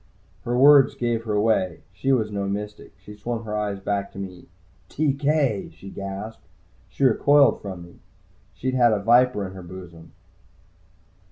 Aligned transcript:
Her 0.45 0.57
words 0.57 0.95
gave 0.95 1.25
her 1.25 1.33
away 1.35 1.83
she 1.93 2.11
was 2.11 2.31
no 2.31 2.47
mystic. 2.47 2.91
She 2.97 3.13
swung 3.15 3.43
her 3.43 3.55
eyes 3.55 3.79
back 3.79 4.11
to 4.13 4.17
me: 4.17 4.47
"TK!" 4.89 5.71
she 5.73 5.91
gasped. 5.91 6.41
She 6.89 7.03
recoiled 7.03 7.61
from 7.61 7.83
me. 7.83 7.99
She'd 8.55 8.73
had 8.73 8.93
a 8.93 8.99
viper 8.99 9.47
to 9.47 9.53
her 9.53 9.61
bosom. 9.61 10.13